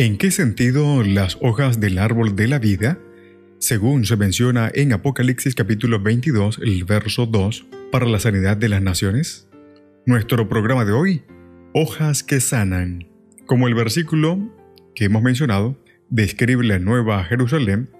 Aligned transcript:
¿En 0.00 0.16
qué 0.16 0.30
sentido 0.30 1.02
las 1.02 1.38
hojas 1.40 1.80
del 1.80 1.98
árbol 1.98 2.36
de 2.36 2.46
la 2.46 2.60
vida? 2.60 3.00
Según 3.58 4.06
se 4.06 4.16
menciona 4.16 4.70
en 4.72 4.92
Apocalipsis 4.92 5.56
capítulo 5.56 5.98
22, 5.98 6.60
el 6.62 6.84
verso 6.84 7.26
2, 7.26 7.66
para 7.90 8.06
la 8.06 8.20
sanidad 8.20 8.56
de 8.56 8.68
las 8.68 8.80
naciones. 8.80 9.48
Nuestro 10.06 10.48
programa 10.48 10.84
de 10.84 10.92
hoy, 10.92 11.24
hojas 11.74 12.22
que 12.22 12.38
sanan. 12.38 13.08
Como 13.46 13.66
el 13.66 13.74
versículo 13.74 14.38
que 14.94 15.06
hemos 15.06 15.24
mencionado 15.24 15.76
describe 16.10 16.64
la 16.64 16.78
nueva 16.78 17.24
Jerusalén, 17.24 17.90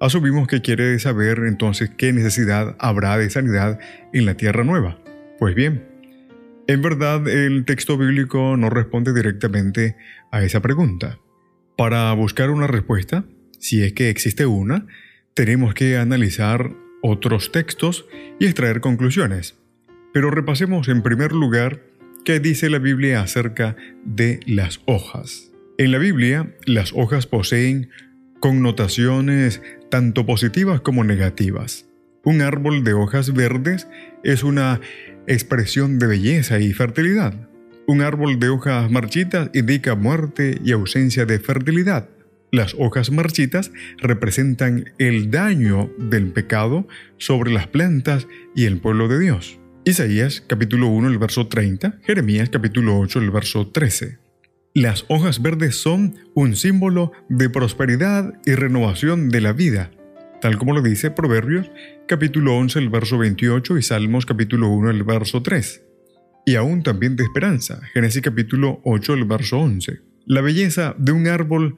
Asumimos 0.00 0.48
que 0.48 0.62
quiere 0.62 0.98
saber 0.98 1.38
entonces 1.46 1.90
qué 1.96 2.12
necesidad 2.12 2.74
habrá 2.80 3.16
de 3.18 3.30
sanidad 3.30 3.78
en 4.12 4.26
la 4.26 4.34
tierra 4.34 4.64
nueva. 4.64 4.98
Pues 5.38 5.54
bien, 5.54 5.86
en 6.66 6.82
verdad 6.82 7.28
el 7.28 7.64
texto 7.64 7.96
bíblico 7.96 8.56
no 8.56 8.68
responde 8.68 9.14
directamente 9.14 9.96
a 10.32 10.42
esa 10.42 10.60
pregunta. 10.60 11.20
Para 11.76 12.10
buscar 12.14 12.48
una 12.50 12.66
respuesta, 12.66 13.24
si 13.58 13.82
es 13.82 13.92
que 13.92 14.08
existe 14.08 14.46
una, 14.46 14.86
tenemos 15.34 15.74
que 15.74 15.98
analizar 15.98 16.72
otros 17.02 17.52
textos 17.52 18.06
y 18.40 18.46
extraer 18.46 18.80
conclusiones. 18.80 19.58
Pero 20.14 20.30
repasemos 20.30 20.88
en 20.88 21.02
primer 21.02 21.32
lugar 21.32 21.82
qué 22.24 22.40
dice 22.40 22.70
la 22.70 22.78
Biblia 22.78 23.20
acerca 23.20 23.76
de 24.06 24.40
las 24.46 24.80
hojas. 24.86 25.52
En 25.76 25.92
la 25.92 25.98
Biblia, 25.98 26.56
las 26.64 26.94
hojas 26.94 27.26
poseen 27.26 27.90
connotaciones 28.40 29.60
tanto 29.90 30.24
positivas 30.24 30.80
como 30.80 31.04
negativas. 31.04 31.86
Un 32.24 32.40
árbol 32.40 32.84
de 32.84 32.94
hojas 32.94 33.34
verdes 33.34 33.86
es 34.24 34.44
una 34.44 34.80
expresión 35.26 35.98
de 35.98 36.06
belleza 36.06 36.58
y 36.58 36.72
fertilidad. 36.72 37.50
Un 37.88 38.02
árbol 38.02 38.40
de 38.40 38.48
hojas 38.48 38.90
marchitas 38.90 39.48
indica 39.54 39.94
muerte 39.94 40.60
y 40.64 40.72
ausencia 40.72 41.24
de 41.24 41.38
fertilidad. 41.38 42.08
Las 42.50 42.74
hojas 42.78 43.12
marchitas 43.12 43.70
representan 43.98 44.92
el 44.98 45.30
daño 45.30 45.88
del 45.96 46.32
pecado 46.32 46.88
sobre 47.16 47.52
las 47.52 47.68
plantas 47.68 48.26
y 48.56 48.64
el 48.64 48.78
pueblo 48.78 49.06
de 49.06 49.20
Dios. 49.20 49.60
Isaías 49.84 50.42
capítulo 50.44 50.88
1, 50.88 51.06
el 51.06 51.18
verso 51.18 51.46
30, 51.46 52.00
Jeremías 52.02 52.50
capítulo 52.50 52.98
8, 52.98 53.20
el 53.20 53.30
verso 53.30 53.68
13. 53.68 54.18
Las 54.74 55.04
hojas 55.06 55.40
verdes 55.40 55.76
son 55.76 56.16
un 56.34 56.56
símbolo 56.56 57.12
de 57.28 57.48
prosperidad 57.50 58.34
y 58.44 58.56
renovación 58.56 59.28
de 59.28 59.40
la 59.40 59.52
vida, 59.52 59.92
tal 60.40 60.58
como 60.58 60.74
lo 60.74 60.82
dice 60.82 61.12
Proverbios 61.12 61.70
capítulo 62.08 62.56
11, 62.56 62.80
el 62.80 62.88
verso 62.88 63.16
28 63.16 63.78
y 63.78 63.82
Salmos 63.82 64.26
capítulo 64.26 64.70
1, 64.70 64.90
el 64.90 65.04
verso 65.04 65.40
3. 65.40 65.85
Y 66.48 66.54
aún 66.54 66.84
también 66.84 67.16
de 67.16 67.24
esperanza, 67.24 67.80
Génesis 67.92 68.22
capítulo 68.22 68.80
8, 68.84 69.14
el 69.14 69.24
verso 69.24 69.58
11. 69.58 69.98
La 70.26 70.42
belleza 70.42 70.94
de 70.96 71.10
un 71.10 71.26
árbol 71.26 71.74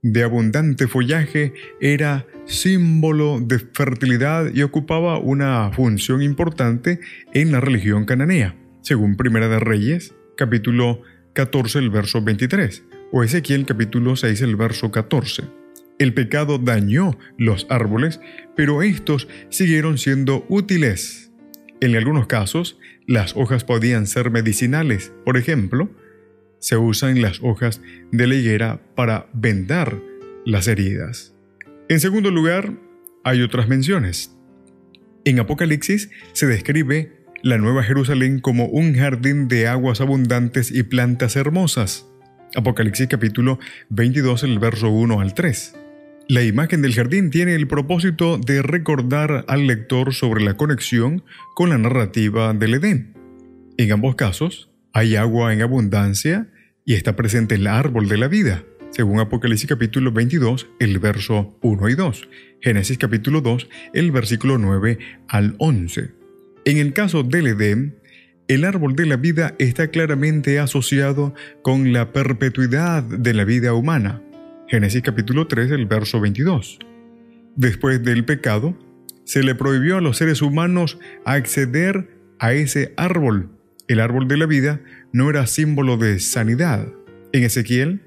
de 0.00 0.22
abundante 0.22 0.88
follaje 0.88 1.52
era 1.82 2.26
símbolo 2.46 3.40
de 3.42 3.58
fertilidad 3.58 4.54
y 4.54 4.62
ocupaba 4.62 5.18
una 5.18 5.70
función 5.74 6.22
importante 6.22 6.98
en 7.34 7.52
la 7.52 7.60
religión 7.60 8.06
cananea, 8.06 8.56
según 8.80 9.18
Primera 9.18 9.48
de 9.48 9.60
Reyes, 9.60 10.14
capítulo 10.34 11.02
14, 11.34 11.78
el 11.78 11.90
verso 11.90 12.22
23, 12.22 12.84
o 13.12 13.22
Ezequiel 13.22 13.66
capítulo 13.66 14.16
6, 14.16 14.40
el 14.40 14.56
verso 14.56 14.90
14. 14.90 15.44
El 15.98 16.14
pecado 16.14 16.56
dañó 16.56 17.18
los 17.36 17.66
árboles, 17.68 18.18
pero 18.56 18.82
estos 18.82 19.28
siguieron 19.50 19.98
siendo 19.98 20.46
útiles. 20.48 21.25
En 21.80 21.94
algunos 21.94 22.26
casos, 22.26 22.78
las 23.06 23.36
hojas 23.36 23.64
podían 23.64 24.06
ser 24.06 24.30
medicinales. 24.30 25.12
Por 25.24 25.36
ejemplo, 25.36 25.90
se 26.58 26.76
usan 26.76 27.20
las 27.20 27.40
hojas 27.42 27.82
de 28.12 28.26
la 28.26 28.34
higuera 28.34 28.80
para 28.94 29.28
vendar 29.34 30.00
las 30.46 30.68
heridas. 30.68 31.34
En 31.88 32.00
segundo 32.00 32.30
lugar, 32.30 32.72
hay 33.24 33.42
otras 33.42 33.68
menciones. 33.68 34.34
En 35.24 35.38
Apocalipsis 35.38 36.10
se 36.32 36.46
describe 36.46 37.12
la 37.42 37.58
Nueva 37.58 37.82
Jerusalén 37.82 38.40
como 38.40 38.66
un 38.66 38.94
jardín 38.94 39.46
de 39.46 39.68
aguas 39.68 40.00
abundantes 40.00 40.70
y 40.70 40.82
plantas 40.82 41.36
hermosas. 41.36 42.06
Apocalipsis 42.54 43.08
capítulo 43.08 43.58
22, 43.90 44.44
el 44.44 44.58
verso 44.58 44.88
1 44.88 45.20
al 45.20 45.34
3. 45.34 45.85
La 46.28 46.42
imagen 46.42 46.82
del 46.82 46.92
jardín 46.92 47.30
tiene 47.30 47.54
el 47.54 47.68
propósito 47.68 48.36
de 48.36 48.60
recordar 48.60 49.44
al 49.46 49.68
lector 49.68 50.12
sobre 50.12 50.42
la 50.42 50.56
conexión 50.56 51.22
con 51.54 51.68
la 51.68 51.78
narrativa 51.78 52.52
del 52.52 52.74
Edén. 52.74 53.14
En 53.76 53.92
ambos 53.92 54.16
casos, 54.16 54.68
hay 54.92 55.14
agua 55.14 55.52
en 55.52 55.62
abundancia 55.62 56.48
y 56.84 56.94
está 56.94 57.14
presente 57.14 57.54
el 57.54 57.68
árbol 57.68 58.08
de 58.08 58.18
la 58.18 58.26
vida, 58.26 58.64
según 58.90 59.20
Apocalipsis 59.20 59.68
capítulo 59.68 60.10
22, 60.10 60.66
el 60.80 60.98
verso 60.98 61.56
1 61.62 61.88
y 61.90 61.94
2, 61.94 62.28
Génesis 62.60 62.98
capítulo 62.98 63.40
2, 63.40 63.68
el 63.94 64.10
versículo 64.10 64.58
9 64.58 64.98
al 65.28 65.54
11. 65.58 66.10
En 66.64 66.78
el 66.78 66.92
caso 66.92 67.22
del 67.22 67.46
Edén, 67.46 68.00
el 68.48 68.64
árbol 68.64 68.96
de 68.96 69.06
la 69.06 69.16
vida 69.16 69.54
está 69.60 69.92
claramente 69.92 70.58
asociado 70.58 71.34
con 71.62 71.92
la 71.92 72.12
perpetuidad 72.12 73.04
de 73.04 73.32
la 73.32 73.44
vida 73.44 73.74
humana. 73.74 74.22
Génesis 74.68 75.02
capítulo 75.02 75.46
3, 75.46 75.70
el 75.70 75.86
verso 75.86 76.20
22. 76.20 76.80
Después 77.54 78.02
del 78.02 78.24
pecado, 78.24 78.76
se 79.22 79.44
le 79.44 79.54
prohibió 79.54 79.96
a 79.96 80.00
los 80.00 80.16
seres 80.16 80.42
humanos 80.42 80.98
acceder 81.24 82.08
a 82.40 82.52
ese 82.52 82.92
árbol. 82.96 83.48
El 83.86 84.00
árbol 84.00 84.26
de 84.26 84.36
la 84.36 84.46
vida 84.46 84.80
no 85.12 85.30
era 85.30 85.46
símbolo 85.46 85.96
de 85.98 86.18
sanidad. 86.18 86.88
En 87.32 87.44
Ezequiel 87.44 88.02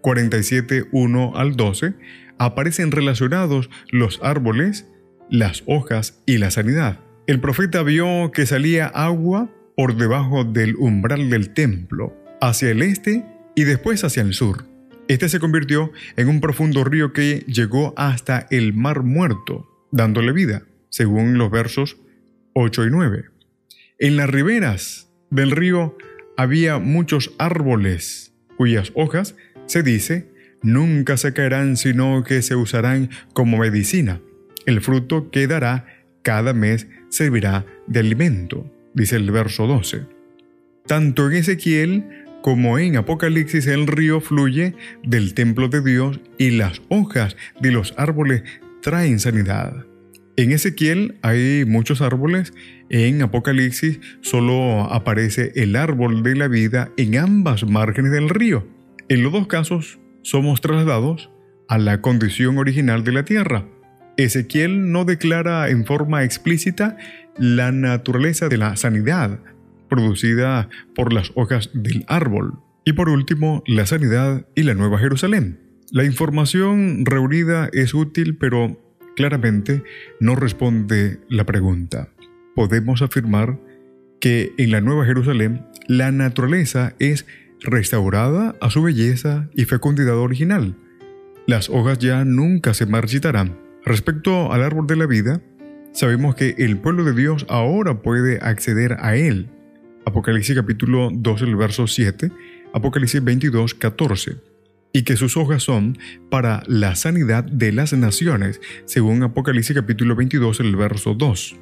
47, 0.00 0.86
1 0.92 1.36
al 1.36 1.56
12 1.56 1.92
aparecen 2.38 2.90
relacionados 2.90 3.68
los 3.90 4.18
árboles, 4.22 4.86
las 5.28 5.62
hojas 5.66 6.22
y 6.24 6.38
la 6.38 6.50
sanidad. 6.50 7.00
El 7.26 7.38
profeta 7.40 7.82
vio 7.82 8.32
que 8.32 8.46
salía 8.46 8.86
agua 8.86 9.50
por 9.76 9.96
debajo 9.96 10.44
del 10.44 10.74
umbral 10.76 11.28
del 11.28 11.50
templo, 11.50 12.16
hacia 12.40 12.70
el 12.70 12.80
este 12.80 13.26
y 13.54 13.64
después 13.64 14.04
hacia 14.04 14.22
el 14.22 14.32
sur. 14.32 14.67
Este 15.08 15.30
se 15.30 15.40
convirtió 15.40 15.90
en 16.16 16.28
un 16.28 16.40
profundo 16.40 16.84
río 16.84 17.14
que 17.14 17.44
llegó 17.46 17.94
hasta 17.96 18.46
el 18.50 18.74
mar 18.74 19.02
muerto, 19.02 19.66
dándole 19.90 20.32
vida, 20.32 20.64
según 20.90 21.38
los 21.38 21.50
versos 21.50 21.96
8 22.52 22.86
y 22.86 22.90
9. 22.90 23.24
En 23.98 24.16
las 24.16 24.28
riberas 24.28 25.08
del 25.30 25.50
río 25.50 25.96
había 26.36 26.78
muchos 26.78 27.32
árboles, 27.38 28.34
cuyas 28.58 28.92
hojas, 28.94 29.34
se 29.64 29.82
dice, 29.82 30.28
nunca 30.62 31.16
se 31.16 31.32
caerán, 31.32 31.78
sino 31.78 32.22
que 32.22 32.42
se 32.42 32.54
usarán 32.54 33.08
como 33.32 33.58
medicina. 33.58 34.20
El 34.66 34.82
fruto 34.82 35.30
quedará 35.30 35.86
cada 36.22 36.52
mes 36.52 36.86
servirá 37.08 37.64
de 37.86 38.00
alimento, 38.00 38.70
dice 38.92 39.16
el 39.16 39.30
verso 39.30 39.66
12. 39.66 40.02
Tanto 40.86 41.30
en 41.30 41.36
Ezequiel 41.38 42.27
como 42.42 42.78
en 42.78 42.96
Apocalipsis 42.96 43.66
el 43.66 43.86
río 43.86 44.20
fluye 44.20 44.74
del 45.02 45.34
templo 45.34 45.68
de 45.68 45.82
Dios 45.82 46.20
y 46.38 46.50
las 46.50 46.82
hojas 46.88 47.36
de 47.60 47.72
los 47.72 47.94
árboles 47.96 48.42
traen 48.82 49.20
sanidad. 49.20 49.86
En 50.36 50.52
Ezequiel 50.52 51.16
hay 51.22 51.64
muchos 51.66 52.00
árboles, 52.00 52.52
en 52.90 53.22
Apocalipsis 53.22 54.00
solo 54.20 54.84
aparece 54.92 55.52
el 55.56 55.74
árbol 55.74 56.22
de 56.22 56.36
la 56.36 56.48
vida 56.48 56.90
en 56.96 57.16
ambas 57.16 57.68
márgenes 57.68 58.12
del 58.12 58.28
río. 58.28 58.66
En 59.08 59.22
los 59.22 59.32
dos 59.32 59.46
casos 59.46 59.98
somos 60.22 60.60
trasladados 60.60 61.30
a 61.68 61.78
la 61.78 62.00
condición 62.00 62.58
original 62.58 63.04
de 63.04 63.12
la 63.12 63.24
tierra, 63.24 63.66
Ezequiel 64.18 64.90
no 64.90 65.04
declara 65.04 65.70
en 65.70 65.86
forma 65.86 66.24
explícita 66.24 66.96
la 67.36 67.70
naturaleza 67.70 68.48
de 68.48 68.56
la 68.56 68.74
sanidad 68.74 69.38
producida 69.88 70.68
por 70.94 71.12
las 71.12 71.32
hojas 71.34 71.70
del 71.74 72.04
árbol. 72.08 72.60
Y 72.84 72.92
por 72.92 73.08
último, 73.08 73.62
la 73.66 73.86
sanidad 73.86 74.46
y 74.54 74.62
la 74.62 74.74
Nueva 74.74 74.98
Jerusalén. 74.98 75.60
La 75.90 76.04
información 76.04 77.04
reunida 77.04 77.68
es 77.72 77.94
útil, 77.94 78.36
pero 78.36 78.78
claramente 79.16 79.82
no 80.20 80.36
responde 80.36 81.18
la 81.28 81.44
pregunta. 81.44 82.10
Podemos 82.54 83.02
afirmar 83.02 83.58
que 84.20 84.52
en 84.58 84.70
la 84.70 84.80
Nueva 84.80 85.04
Jerusalén 85.04 85.66
la 85.86 86.12
naturaleza 86.12 86.94
es 86.98 87.26
restaurada 87.60 88.54
a 88.60 88.70
su 88.70 88.82
belleza 88.82 89.48
y 89.54 89.64
fecundidad 89.64 90.16
original. 90.18 90.76
Las 91.46 91.70
hojas 91.70 91.98
ya 91.98 92.24
nunca 92.24 92.74
se 92.74 92.86
marchitarán. 92.86 93.58
Respecto 93.84 94.52
al 94.52 94.62
árbol 94.62 94.86
de 94.86 94.96
la 94.96 95.06
vida, 95.06 95.40
sabemos 95.92 96.34
que 96.34 96.54
el 96.58 96.78
pueblo 96.78 97.04
de 97.04 97.14
Dios 97.14 97.46
ahora 97.48 98.02
puede 98.02 98.38
acceder 98.42 98.98
a 99.00 99.16
él. 99.16 99.48
Apocalipsis 100.08 100.56
capítulo 100.56 101.10
2, 101.12 101.42
el 101.42 101.54
verso 101.54 101.86
7, 101.86 102.32
Apocalipsis 102.72 103.22
22, 103.22 103.74
14. 103.74 104.36
Y 104.94 105.02
que 105.02 105.16
sus 105.16 105.36
hojas 105.36 105.62
son 105.62 105.98
para 106.30 106.62
la 106.66 106.96
sanidad 106.96 107.44
de 107.44 107.72
las 107.72 107.92
naciones, 107.92 108.60
según 108.86 109.22
Apocalipsis 109.22 109.76
capítulo 109.76 110.16
22, 110.16 110.60
el 110.60 110.76
verso 110.76 111.14
2. 111.14 111.56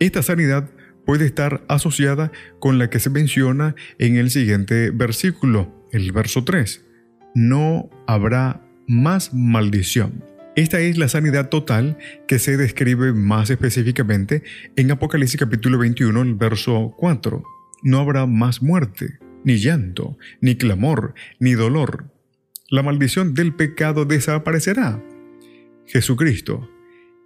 Esta 0.00 0.22
sanidad 0.22 0.68
puede 1.06 1.26
estar 1.26 1.64
asociada 1.68 2.32
con 2.58 2.78
la 2.78 2.90
que 2.90 2.98
se 2.98 3.08
menciona 3.08 3.76
en 3.98 4.16
el 4.16 4.30
siguiente 4.30 4.90
versículo, 4.90 5.72
el 5.92 6.10
verso 6.10 6.42
3. 6.42 6.84
No 7.36 7.88
habrá 8.08 8.66
más 8.88 9.32
maldición. 9.32 10.24
Esta 10.56 10.80
es 10.80 10.98
la 10.98 11.08
sanidad 11.08 11.50
total 11.50 11.98
que 12.26 12.40
se 12.40 12.56
describe 12.56 13.12
más 13.12 13.48
específicamente 13.48 14.42
en 14.74 14.90
Apocalipsis 14.90 15.38
capítulo 15.38 15.78
21, 15.78 16.20
el 16.20 16.34
verso 16.34 16.94
4. 16.98 17.61
No 17.82 17.98
habrá 17.98 18.26
más 18.26 18.62
muerte, 18.62 19.18
ni 19.44 19.56
llanto, 19.56 20.16
ni 20.40 20.56
clamor, 20.56 21.14
ni 21.40 21.52
dolor. 21.52 22.06
La 22.70 22.82
maldición 22.82 23.34
del 23.34 23.54
pecado 23.54 24.04
desaparecerá. 24.04 25.02
Jesucristo, 25.86 26.70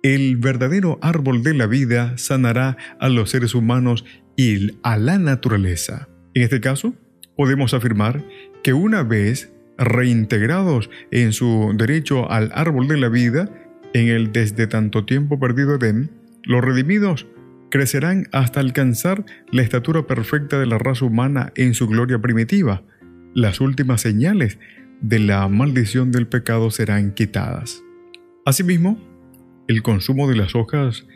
el 0.02 0.36
verdadero 0.36 0.98
árbol 1.02 1.42
de 1.42 1.54
la 1.54 1.66
vida, 1.66 2.16
sanará 2.16 2.76
a 3.00 3.08
los 3.08 3.30
seres 3.30 3.54
humanos 3.54 4.04
y 4.36 4.72
a 4.82 4.96
la 4.96 5.18
naturaleza. 5.18 6.08
En 6.34 6.42
este 6.42 6.60
caso, 6.60 6.94
podemos 7.36 7.74
afirmar 7.74 8.24
que 8.62 8.72
una 8.72 9.02
vez 9.02 9.52
reintegrados 9.78 10.90
en 11.10 11.32
su 11.32 11.72
derecho 11.76 12.30
al 12.30 12.50
árbol 12.54 12.88
de 12.88 12.96
la 12.96 13.08
vida, 13.08 13.50
en 13.94 14.08
el 14.08 14.32
desde 14.32 14.66
tanto 14.66 15.04
tiempo 15.04 15.38
perdido 15.38 15.76
Edén, 15.76 16.10
los 16.42 16.62
redimidos 16.62 17.26
crecerán 17.76 18.26
hasta 18.32 18.60
alcanzar 18.60 19.26
la 19.52 19.60
estatura 19.60 20.06
perfecta 20.06 20.58
de 20.58 20.64
la 20.64 20.78
raza 20.78 21.04
humana 21.04 21.52
en 21.56 21.74
su 21.74 21.86
gloria 21.86 22.18
primitiva. 22.18 22.82
Las 23.34 23.60
últimas 23.60 24.00
señales 24.00 24.58
de 25.02 25.18
la 25.18 25.46
maldición 25.48 26.10
del 26.10 26.26
pecado 26.26 26.70
serán 26.70 27.12
quitadas. 27.12 27.82
Asimismo, 28.46 28.98
el 29.68 29.82
consumo 29.82 30.26
de 30.26 30.36
las 30.36 30.54
hojas 30.54 31.06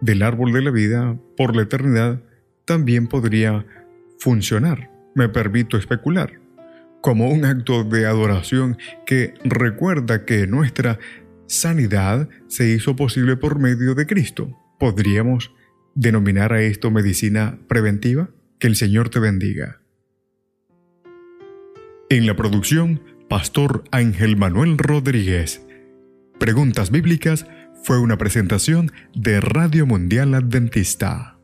del 0.00 0.24
árbol 0.24 0.52
de 0.52 0.62
la 0.62 0.72
vida 0.72 1.16
por 1.36 1.54
la 1.54 1.62
eternidad 1.62 2.20
también 2.64 3.06
podría 3.06 3.64
funcionar, 4.18 4.90
me 5.14 5.28
permito 5.28 5.76
especular 5.76 6.32
como 7.00 7.30
un 7.30 7.44
acto 7.44 7.84
de 7.84 8.06
adoración 8.06 8.76
que 9.06 9.34
recuerda 9.44 10.24
que 10.24 10.48
nuestra 10.48 10.98
sanidad 11.46 12.28
se 12.48 12.68
hizo 12.70 12.96
posible 12.96 13.36
por 13.36 13.60
medio 13.60 13.94
de 13.94 14.04
Cristo. 14.04 14.58
¿Podríamos 14.80 15.52
denominar 15.98 16.52
a 16.52 16.62
esto 16.62 16.92
medicina 16.92 17.58
preventiva? 17.66 18.30
Que 18.60 18.68
el 18.68 18.76
Señor 18.76 19.08
te 19.10 19.18
bendiga. 19.18 19.80
En 22.08 22.26
la 22.26 22.36
producción, 22.36 23.02
Pastor 23.28 23.84
Ángel 23.90 24.36
Manuel 24.36 24.78
Rodríguez. 24.78 25.60
Preguntas 26.38 26.90
Bíblicas 26.90 27.46
fue 27.82 27.98
una 27.98 28.16
presentación 28.16 28.92
de 29.14 29.40
Radio 29.40 29.86
Mundial 29.86 30.34
Adventista. 30.34 31.37